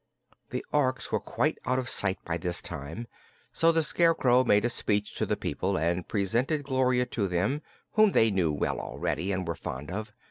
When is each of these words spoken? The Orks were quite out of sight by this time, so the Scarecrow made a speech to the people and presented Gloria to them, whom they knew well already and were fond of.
The 0.49 0.65
Orks 0.73 1.11
were 1.11 1.19
quite 1.19 1.59
out 1.63 1.77
of 1.77 1.87
sight 1.87 2.17
by 2.25 2.39
this 2.39 2.59
time, 2.63 3.05
so 3.53 3.71
the 3.71 3.83
Scarecrow 3.83 4.43
made 4.43 4.65
a 4.65 4.69
speech 4.69 5.13
to 5.17 5.27
the 5.27 5.37
people 5.37 5.77
and 5.77 6.07
presented 6.07 6.63
Gloria 6.63 7.05
to 7.05 7.27
them, 7.27 7.61
whom 7.91 8.13
they 8.13 8.31
knew 8.31 8.51
well 8.51 8.79
already 8.79 9.31
and 9.31 9.47
were 9.47 9.53
fond 9.53 9.91
of. 9.91 10.11